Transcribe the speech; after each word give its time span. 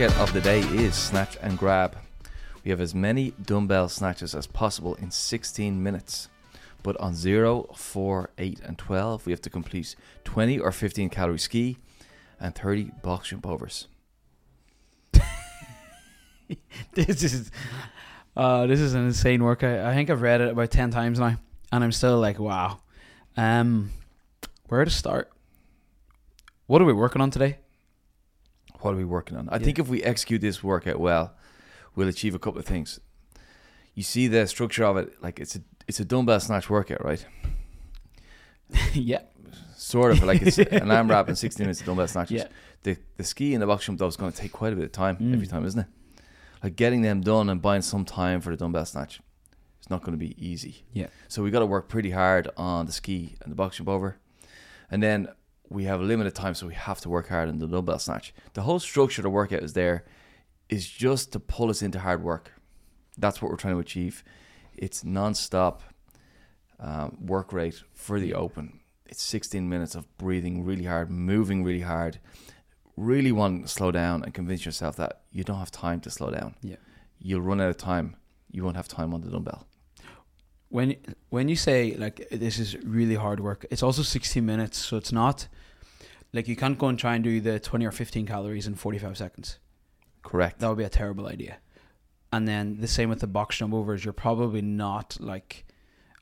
workout 0.00 0.18
of 0.18 0.32
the 0.32 0.40
day 0.40 0.58
is 0.58 0.92
snatch 0.92 1.36
and 1.40 1.56
grab. 1.56 1.96
We 2.64 2.72
have 2.72 2.80
as 2.80 2.96
many 2.96 3.30
dumbbell 3.40 3.88
snatches 3.88 4.34
as 4.34 4.44
possible 4.44 4.96
in 4.96 5.12
16 5.12 5.80
minutes. 5.80 6.28
But 6.82 6.96
on 6.96 7.14
0, 7.14 7.68
4, 7.76 8.30
8, 8.36 8.60
and 8.64 8.76
12, 8.76 9.24
we 9.24 9.30
have 9.30 9.40
to 9.42 9.50
complete 9.50 9.94
20 10.24 10.58
or 10.58 10.72
15 10.72 11.10
calorie 11.10 11.38
ski 11.38 11.76
and 12.40 12.56
30 12.56 12.90
box 13.04 13.28
jump 13.28 13.46
overs. 13.46 13.86
this 16.94 17.22
is 17.22 17.52
uh, 18.36 18.66
this 18.66 18.80
is 18.80 18.94
an 18.94 19.06
insane 19.06 19.44
workout. 19.44 19.86
I 19.86 19.94
think 19.94 20.10
I've 20.10 20.22
read 20.22 20.40
it 20.40 20.50
about 20.50 20.72
ten 20.72 20.90
times 20.90 21.20
now, 21.20 21.36
and 21.70 21.84
I'm 21.84 21.92
still 21.92 22.18
like, 22.18 22.40
wow. 22.40 22.80
Um, 23.36 23.92
where 24.66 24.84
to 24.84 24.90
start? 24.90 25.30
What 26.66 26.82
are 26.82 26.84
we 26.84 26.92
working 26.92 27.22
on 27.22 27.30
today? 27.30 27.58
What 28.84 28.92
are 28.94 28.98
we 28.98 29.04
working 29.04 29.36
on? 29.38 29.48
I 29.48 29.56
Yeah. 29.56 29.64
think 29.64 29.78
if 29.78 29.88
we 29.88 30.02
execute 30.02 30.40
this 30.42 30.62
workout 30.62 31.00
well, 31.00 31.32
we'll 31.96 32.08
achieve 32.08 32.34
a 32.34 32.38
couple 32.38 32.58
of 32.60 32.66
things. 32.66 33.00
You 33.94 34.02
see 34.02 34.28
the 34.28 34.46
structure 34.46 34.84
of 34.84 34.96
it, 34.98 35.22
like 35.22 35.40
it's 35.40 35.56
a 35.56 35.60
it's 35.88 36.00
a 36.00 36.04
dumbbell 36.04 36.38
snatch 36.40 36.68
workout, 36.68 37.02
right? 37.04 37.24
yeah, 38.94 39.20
Sort 39.76 40.12
of 40.12 40.22
like 40.22 40.42
it's 40.42 40.58
an 40.58 40.88
AMRAP 40.90 41.28
and 41.28 41.38
16 41.46 41.64
minutes 41.64 41.80
of 41.80 41.86
dumbbell 41.86 42.08
snatches. 42.08 42.42
yeah, 42.42 42.48
The 42.82 42.96
the 43.16 43.24
ski 43.24 43.54
and 43.54 43.62
the 43.62 43.66
box 43.66 43.84
jump 43.86 43.98
though 43.98 44.06
is 44.06 44.16
going 44.16 44.32
to 44.32 44.36
take 44.36 44.52
quite 44.52 44.72
a 44.72 44.76
bit 44.76 44.84
of 44.86 44.92
time 44.92 45.16
Mm. 45.16 45.32
every 45.34 45.46
time, 45.46 45.64
isn't 45.64 45.80
it? 45.80 45.86
Like 46.62 46.76
getting 46.76 47.02
them 47.02 47.20
done 47.20 47.48
and 47.50 47.60
buying 47.60 47.82
some 47.82 48.04
time 48.04 48.40
for 48.40 48.50
the 48.50 48.56
dumbbell 48.56 48.86
snatch, 48.86 49.20
it's 49.78 49.90
not 49.90 50.00
going 50.02 50.12
to 50.12 50.18
be 50.18 50.34
easy. 50.44 50.84
Yeah. 50.92 51.08
So 51.28 51.42
we 51.42 51.50
got 51.50 51.60
to 51.60 51.66
work 51.66 51.88
pretty 51.88 52.10
hard 52.10 52.48
on 52.56 52.86
the 52.86 52.92
ski 52.92 53.36
and 53.42 53.50
the 53.52 53.56
box 53.56 53.76
jump 53.76 53.88
over, 53.88 54.16
and 54.90 55.02
then 55.02 55.28
we 55.68 55.84
have 55.84 56.00
a 56.00 56.04
limited 56.04 56.34
time, 56.34 56.54
so 56.54 56.66
we 56.66 56.74
have 56.74 57.00
to 57.00 57.08
work 57.08 57.28
hard 57.28 57.48
on 57.48 57.58
the 57.58 57.66
dumbbell 57.66 57.98
snatch. 57.98 58.34
The 58.52 58.62
whole 58.62 58.78
structure 58.78 59.20
of 59.20 59.24
the 59.24 59.30
workout 59.30 59.62
is 59.62 59.72
there, 59.72 60.04
is 60.68 60.88
just 60.88 61.32
to 61.32 61.40
pull 61.40 61.70
us 61.70 61.82
into 61.82 62.00
hard 62.00 62.22
work. 62.22 62.52
That's 63.18 63.40
what 63.40 63.50
we're 63.50 63.56
trying 63.56 63.74
to 63.74 63.80
achieve. 63.80 64.24
It's 64.76 65.04
non-stop 65.04 65.82
um, 66.80 67.18
work 67.20 67.52
rate 67.52 67.82
for 67.92 68.18
the 68.20 68.34
open. 68.34 68.80
It's 69.06 69.22
16 69.22 69.68
minutes 69.68 69.94
of 69.94 70.06
breathing 70.18 70.64
really 70.64 70.84
hard, 70.84 71.10
moving 71.10 71.62
really 71.64 71.82
hard, 71.82 72.18
really 72.96 73.32
want 73.32 73.62
to 73.62 73.68
slow 73.68 73.90
down 73.90 74.24
and 74.24 74.34
convince 74.34 74.64
yourself 74.64 74.96
that 74.96 75.22
you 75.30 75.44
don't 75.44 75.58
have 75.58 75.70
time 75.70 76.00
to 76.00 76.10
slow 76.10 76.30
down. 76.30 76.54
Yeah. 76.62 76.76
You'll 77.20 77.42
run 77.42 77.60
out 77.60 77.70
of 77.70 77.76
time. 77.76 78.16
You 78.50 78.64
won't 78.64 78.76
have 78.76 78.88
time 78.88 79.14
on 79.14 79.20
the 79.20 79.30
dumbbell. 79.30 79.66
when 80.68 80.96
when 81.30 81.48
you 81.48 81.56
say 81.56 81.94
like 81.96 82.28
this 82.30 82.58
is 82.58 82.76
really 82.84 83.14
hard 83.14 83.40
work, 83.40 83.66
it's 83.70 83.82
also 83.82 84.02
16 84.02 84.44
minutes, 84.44 84.78
so 84.78 84.96
it's 84.96 85.12
not 85.12 85.48
like 86.34 86.48
you 86.48 86.56
can't 86.56 86.76
go 86.76 86.88
and 86.88 86.98
try 86.98 87.14
and 87.14 87.22
do 87.22 87.40
the 87.40 87.60
20 87.60 87.86
or 87.86 87.92
15 87.92 88.26
calories 88.26 88.66
in 88.66 88.74
45 88.74 89.16
seconds. 89.16 89.58
Correct. 90.22 90.58
That 90.58 90.68
would 90.68 90.78
be 90.78 90.84
a 90.84 90.90
terrible 90.90 91.28
idea. 91.28 91.58
And 92.32 92.48
then 92.48 92.80
the 92.80 92.88
same 92.88 93.08
with 93.08 93.20
the 93.20 93.28
box 93.28 93.56
jump 93.56 93.72
overs. 93.72 94.04
You're 94.04 94.12
probably 94.12 94.60
not 94.60 95.16
like, 95.20 95.64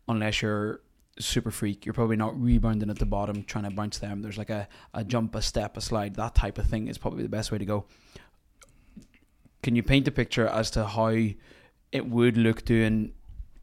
unless 0.06 0.42
you're 0.42 0.82
super 1.18 1.50
freak, 1.50 1.86
you're 1.86 1.94
probably 1.94 2.16
not 2.16 2.38
rebounding 2.38 2.90
at 2.90 2.98
the 2.98 3.06
bottom 3.06 3.42
trying 3.44 3.64
to 3.64 3.70
bounce 3.70 3.98
them. 3.98 4.20
There's 4.20 4.36
like 4.36 4.50
a, 4.50 4.68
a 4.92 5.02
jump, 5.02 5.34
a 5.34 5.40
step, 5.40 5.78
a 5.78 5.80
slide. 5.80 6.16
That 6.16 6.34
type 6.34 6.58
of 6.58 6.66
thing 6.66 6.88
is 6.88 6.98
probably 6.98 7.22
the 7.22 7.30
best 7.30 7.50
way 7.50 7.56
to 7.56 7.64
go. 7.64 7.86
Can 9.62 9.74
you 9.74 9.82
paint 9.82 10.06
a 10.08 10.10
picture 10.10 10.46
as 10.46 10.70
to 10.72 10.84
how 10.84 11.16
it 11.92 12.06
would 12.06 12.36
look 12.36 12.66
doing 12.66 13.14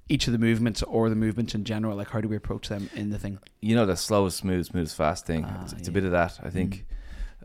each 0.10 0.28
of 0.28 0.34
the 0.34 0.40
movements 0.40 0.84
or 0.84 1.10
the 1.10 1.16
movements 1.16 1.56
in 1.56 1.64
general? 1.64 1.96
Like, 1.96 2.10
how 2.10 2.20
do 2.20 2.28
we 2.28 2.36
approach 2.36 2.68
them 2.68 2.90
in 2.96 3.12
the 3.12 3.20
thing? 3.20 3.40
You 3.62 3.76
know 3.76 3.86
the 3.86 3.96
slow 3.96 4.26
is 4.26 4.36
smooth, 4.36 4.66
smooth 4.66 4.88
is 4.88 4.94
fast 4.94 5.26
thing. 5.26 5.46
Ah, 5.48 5.64
it's, 5.64 5.74
it's 5.74 5.88
a 5.88 5.92
bit 5.92 6.04
of 6.04 6.12
that, 6.12 6.40
I 6.44 6.50
think. 6.50 6.86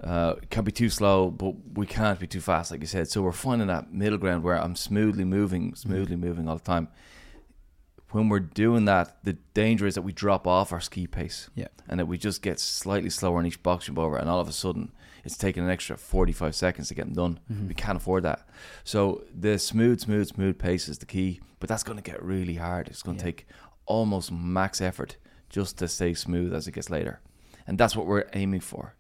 Uh, 0.03 0.35
can't 0.51 0.67
be 0.67 0.73
too 0.73 0.91
slow, 0.91 1.31
but 1.31 1.55
we 1.75 1.87
can't 1.87 2.19
be 2.19 2.27
too 2.27 2.41
fast, 2.41 2.71
like 2.71 2.81
you 2.81 2.87
said. 2.87 3.09
So 3.09 3.23
we're 3.23 3.33
finding 3.33 3.69
that 3.69 3.93
middle 3.93 4.19
ground 4.19 4.43
where 4.43 4.61
I'm 4.61 4.77
smoothly 4.77 5.25
moving, 5.25 5.75
smoothly 5.75 6.17
moving 6.17 6.49
all 6.49 6.57
the 6.57 6.65
time. 6.65 6.89
When 8.15 8.29
we're 8.29 8.39
doing 8.39 8.85
that, 8.85 9.17
the 9.25 9.33
danger 9.55 9.87
is 9.87 9.97
that 9.97 10.03
we 10.03 10.13
drop 10.13 10.47
off 10.47 10.73
our 10.73 10.81
ski 10.81 11.09
pace. 11.09 11.51
Yeah. 11.57 11.67
And 11.89 11.99
that 11.99 12.07
we 12.07 12.17
just 12.17 12.43
get 12.43 12.61
slightly 12.61 13.11
slower 13.11 13.41
in 13.41 13.47
each 13.47 13.61
box 13.63 13.87
jump 13.87 13.99
over, 13.99 14.17
and 14.17 14.29
all 14.31 14.39
of 14.39 14.49
a 14.49 14.53
sudden 14.53 14.93
it's 15.25 15.37
taking 15.37 15.65
an 15.65 15.71
extra 15.71 15.97
45 15.97 16.55
seconds 16.55 16.89
to 16.89 16.95
get 16.95 17.07
them 17.07 17.15
done. 17.15 17.41
Mhm. 17.53 17.67
We 17.69 17.75
can't 17.75 17.97
afford 17.97 18.23
that. 18.23 18.47
So 18.85 19.25
the 19.35 19.59
smooth, 19.59 19.99
smooth, 20.01 20.29
smooth 20.29 20.59
pace 20.59 20.89
is 20.89 20.99
the 20.99 21.07
key, 21.07 21.41
but 21.59 21.69
that's 21.69 21.83
going 21.83 21.97
to 21.99 22.03
get 22.11 22.23
really 22.23 22.55
hard. 22.55 22.87
It's 22.89 23.03
going 23.03 23.17
to 23.17 23.25
Yeah. 23.25 23.31
take 23.33 23.47
almost 23.87 24.31
max 24.31 24.81
effort 24.81 25.17
just 25.49 25.79
to 25.79 25.89
stay 25.89 26.15
smooth 26.15 26.55
as 26.55 26.69
it 26.69 26.73
gets 26.73 26.91
later. 26.91 27.21
And 27.67 27.79
that's 27.79 27.97
what 27.97 28.07
we're 28.07 28.27
aiming 28.33 28.61
for. 28.61 28.95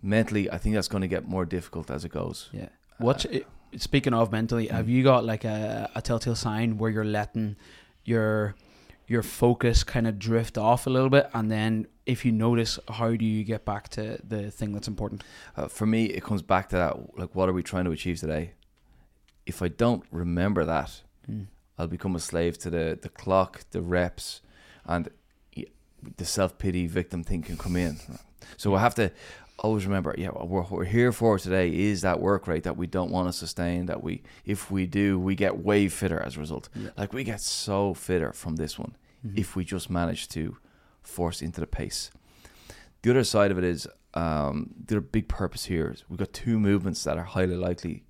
Mentally, 0.00 0.48
I 0.50 0.58
think 0.58 0.74
that's 0.76 0.88
going 0.88 1.02
to 1.02 1.08
get 1.08 1.26
more 1.26 1.44
difficult 1.44 1.90
as 1.90 2.04
it 2.04 2.10
goes. 2.12 2.50
Yeah. 2.52 2.68
What's 2.98 3.24
it, 3.24 3.46
speaking 3.76 4.14
of 4.14 4.30
mentally? 4.30 4.66
Have 4.68 4.88
you 4.88 5.02
got 5.02 5.24
like 5.24 5.44
a, 5.44 5.90
a 5.94 6.02
telltale 6.02 6.34
sign 6.36 6.78
where 6.78 6.90
you're 6.90 7.04
letting 7.04 7.56
your 8.04 8.54
your 9.06 9.22
focus 9.22 9.84
kind 9.84 10.06
of 10.06 10.18
drift 10.18 10.56
off 10.56 10.86
a 10.86 10.90
little 10.90 11.10
bit, 11.10 11.28
and 11.34 11.50
then 11.50 11.86
if 12.06 12.24
you 12.24 12.32
notice, 12.32 12.78
how 12.88 13.10
do 13.14 13.24
you 13.24 13.44
get 13.44 13.64
back 13.64 13.88
to 13.90 14.18
the 14.26 14.50
thing 14.50 14.72
that's 14.72 14.88
important? 14.88 15.22
Uh, 15.56 15.68
for 15.68 15.86
me, 15.86 16.06
it 16.06 16.22
comes 16.22 16.42
back 16.42 16.68
to 16.70 16.76
that 16.76 17.18
like, 17.18 17.34
what 17.34 17.48
are 17.48 17.52
we 17.52 17.62
trying 17.62 17.84
to 17.84 17.90
achieve 17.90 18.18
today? 18.18 18.52
If 19.44 19.60
I 19.60 19.68
don't 19.68 20.04
remember 20.10 20.64
that, 20.64 21.02
I'll 21.78 21.88
become 21.88 22.14
a 22.14 22.20
slave 22.20 22.58
to 22.58 22.70
the, 22.70 22.98
the 23.00 23.08
clock, 23.08 23.64
the 23.70 23.82
reps, 23.82 24.40
and 24.84 25.10
the 26.16 26.24
self 26.24 26.58
pity 26.58 26.86
victim 26.86 27.22
thing 27.24 27.42
can 27.42 27.56
come 27.56 27.76
in. 27.76 27.98
So 28.56 28.74
I 28.74 28.80
have 28.80 28.94
to 28.96 29.12
always 29.62 29.86
remember, 29.86 30.14
yeah, 30.18 30.28
what 30.28 30.48
we're, 30.48 30.62
what 30.62 30.72
we're 30.72 30.84
here 30.84 31.12
for 31.12 31.38
today 31.38 31.68
is 31.74 32.02
that 32.02 32.20
work 32.20 32.46
rate 32.46 32.64
that 32.64 32.76
we 32.76 32.86
don't 32.86 33.10
want 33.10 33.28
to 33.28 33.32
sustain. 33.32 33.86
That 33.86 34.02
we, 34.02 34.22
if 34.44 34.70
we 34.70 34.86
do, 34.86 35.18
we 35.18 35.34
get 35.34 35.58
way 35.58 35.88
fitter 35.88 36.20
as 36.20 36.36
a 36.36 36.40
result. 36.40 36.68
Yeah. 36.74 36.90
Like 36.96 37.12
we 37.12 37.24
get 37.24 37.40
so 37.40 37.94
fitter 37.94 38.32
from 38.32 38.56
this 38.56 38.78
one 38.78 38.96
Mhm. 39.26 39.38
if 39.38 39.54
we 39.56 39.64
just 39.64 39.88
manage 39.88 40.28
to 40.30 40.56
force 41.02 41.40
into 41.42 41.60
the 41.60 41.66
pace. 41.66 42.10
The 43.02 43.10
other 43.10 43.24
side 43.24 43.50
of 43.50 43.58
it 43.58 43.64
is 43.64 43.86
um, 44.14 44.70
the 44.86 45.00
big 45.00 45.26
purpose 45.28 45.64
here 45.66 45.90
is 45.94 46.04
we've 46.08 46.18
got 46.18 46.32
two 46.32 46.58
movements 46.58 47.02
that 47.04 47.16
are 47.16 47.24
highly 47.24 47.56
likely 47.56 48.04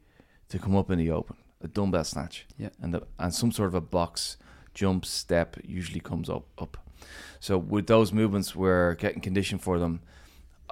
to 0.49 0.59
come 0.59 0.75
up 0.75 0.91
in 0.91 0.99
the 0.99 1.11
open: 1.11 1.37
a 1.61 1.69
dumbbell 1.69 2.05
snatch, 2.05 2.47
Yeah. 2.59 2.71
and 2.81 2.93
the, 2.95 3.03
and 3.19 3.33
some 3.33 3.53
sort 3.53 3.69
of 3.69 3.75
a 3.75 3.81
box 3.81 4.37
jump 4.75 5.05
step 5.05 5.57
usually 5.63 6.01
comes 6.01 6.29
up 6.29 6.45
up. 6.59 6.77
So 7.41 7.57
with 7.59 7.87
those 7.87 8.13
movements, 8.13 8.57
we're 8.57 8.95
getting 8.95 9.21
conditioned 9.21 9.63
for 9.63 9.79
them. 9.79 10.01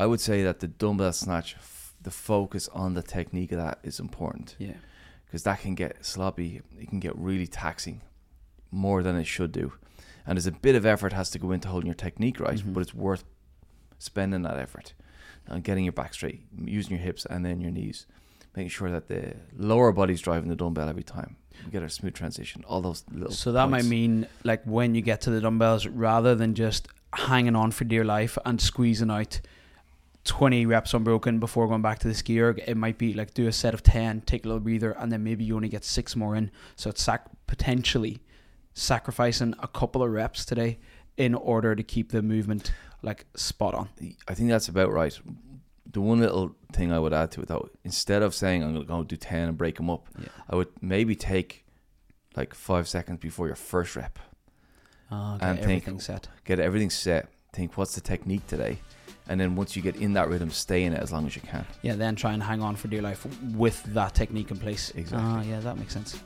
I 0.01 0.07
would 0.07 0.21
say 0.21 0.43
that 0.43 0.61
the 0.61 0.69
dumbbell 0.69 1.13
snatch, 1.13 1.55
f- 1.59 1.95
the 2.03 2.11
focus 2.11 2.69
on 2.73 2.95
the 2.95 3.03
technique 3.03 3.53
of 3.53 3.59
that 3.59 3.79
is 3.83 4.01
important 4.01 4.57
yeah, 4.59 4.79
because 5.27 5.43
that 5.43 5.61
can 5.61 5.75
get 5.75 6.05
sloppy. 6.05 6.63
It 6.81 6.89
can 6.89 7.01
get 7.01 7.15
really 7.17 7.47
taxing, 7.47 8.01
more 8.71 9.03
than 9.03 9.17
it 9.17 9.27
should 9.27 9.53
do. 9.53 9.73
And 10.27 10.37
there's 10.37 10.47
a 10.47 10.53
bit 10.53 10.75
of 10.77 10.87
effort 10.87 11.13
has 11.13 11.31
to 11.33 11.39
go 11.39 11.51
into 11.53 11.69
holding 11.69 11.87
your 11.87 11.95
technique 12.07 12.41
right, 12.41 12.59
Mhm. 12.59 12.73
but 12.75 12.81
it's 12.81 12.95
worth 12.95 13.25
spending 13.99 14.43
that 14.43 14.57
effort 14.59 14.95
and 15.47 15.63
getting 15.65 15.85
your 15.85 15.93
back 15.93 16.15
straight, 16.15 16.41
using 16.65 16.93
your 16.97 17.05
hips 17.05 17.27
and 17.27 17.45
then 17.45 17.61
your 17.61 17.71
knees, 17.71 18.07
making 18.57 18.71
sure 18.71 18.91
that 18.91 19.09
the 19.09 19.35
lower 19.57 19.93
body's 19.93 20.21
driving 20.23 20.49
the 20.49 20.57
dumbbell 20.57 20.89
every 20.89 21.03
time. 21.03 21.37
We 21.67 21.71
get 21.73 21.83
a 21.83 21.91
smooth 21.91 22.15
transition. 22.15 22.65
All 22.67 22.81
those 22.81 23.05
little. 23.13 23.33
So 23.33 23.53
that 23.53 23.69
might 23.69 23.85
mean 23.85 24.27
like 24.45 24.63
when 24.65 24.95
you 24.95 25.03
get 25.03 25.21
to 25.23 25.31
the 25.31 25.41
dumbbells, 25.43 25.87
rather 25.87 26.35
than 26.35 26.55
just 26.55 26.89
hanging 27.13 27.57
on 27.57 27.71
for 27.73 27.85
dear 27.85 28.05
life 28.05 28.39
and 28.47 28.59
squeezing 28.61 29.11
out 29.11 29.41
20 30.31 30.65
reps 30.65 30.95
unbroken 30.95 31.41
before 31.41 31.67
going 31.67 31.83
back 31.83 31.99
to 31.99 32.07
the 32.09 32.15
ski 32.15 32.41
erg, 32.41 32.63
it 32.65 32.77
might 32.77 32.99
be 32.99 33.13
like 33.15 33.35
do 33.35 33.49
a 33.49 33.53
set 33.53 33.75
of 33.75 33.83
10, 33.83 34.21
take 34.23 34.45
a 34.45 34.49
little 34.49 34.61
breather, 34.61 34.93
and 34.93 35.11
then 35.11 35.25
maybe 35.25 35.43
you 35.43 35.57
only 35.57 35.69
get 35.69 35.85
six 35.85 36.15
more 36.15 36.37
in. 36.37 36.53
So 36.77 36.89
it's 36.89 37.03
sac- 37.03 37.29
potentially 37.49 38.21
sacrificing 38.73 39.55
a 39.59 39.67
couple 39.67 40.03
of 40.05 40.11
reps 40.11 40.45
today 40.45 40.79
in 41.17 41.35
order 41.35 41.75
to 41.75 41.83
keep 41.83 42.13
the 42.13 42.23
movement 42.23 42.73
like 43.03 43.27
spot 43.35 43.75
on. 43.75 43.89
I 44.29 44.35
think 44.35 44.49
that's 44.51 44.69
about 44.69 44.93
right. 44.93 45.19
The 45.91 46.01
one 46.01 46.21
little 46.21 46.55
thing 46.73 46.93
I 46.93 47.01
would 47.01 47.13
add 47.13 47.33
to 47.33 47.41
it 47.43 47.49
though, 47.49 47.69
instead 47.85 48.23
of 48.23 48.33
saying 48.33 48.63
I'm 48.63 48.73
going 48.73 48.87
to 48.87 48.89
go 48.89 49.03
do 49.03 49.17
10 49.17 49.49
and 49.49 49.59
break 49.59 49.77
them 49.79 49.91
up, 49.91 50.07
Yeah. 50.17 50.29
I 50.49 50.55
would 50.55 50.69
maybe 50.81 51.17
take 51.17 51.65
like 52.37 52.55
five 52.55 52.87
seconds 52.87 53.19
before 53.19 53.49
your 53.49 53.57
first 53.57 53.97
rep. 53.97 54.19
Uh, 55.11 55.39
And 55.41 55.59
get 55.59 55.67
think- 55.85 56.01
set. 56.03 56.29
Get 56.45 56.61
everything 56.61 56.91
set. 56.91 57.29
Think 57.53 57.77
what's 57.77 57.97
the 57.97 58.01
technique 58.01 58.47
today? 58.47 58.79
And 59.29 59.41
then 59.41 59.55
once 59.55 59.77
you 59.77 59.83
get 59.83 59.97
in 59.97 60.13
that 60.15 60.29
rhythm, 60.29 60.51
stay 60.51 60.85
in 60.85 60.93
it 60.93 61.01
as 61.01 61.13
long 61.13 61.27
as 61.27 61.37
you 61.37 61.43
can. 61.43 61.65
Yeah, 61.83 61.95
then 61.95 62.17
try 62.17 62.33
and 62.33 62.43
hang 62.43 62.63
on 62.63 62.77
for 62.77 62.89
dear 62.89 63.03
life 63.03 63.27
with 63.55 63.83
that 63.95 64.15
technique 64.15 64.51
in 64.51 64.59
place. 64.59 64.93
Exactly. 64.97 65.29
Ah, 65.29 65.43
yeah, 65.43 65.61
that 65.61 65.79
makes 65.79 65.93
sense. 65.93 66.21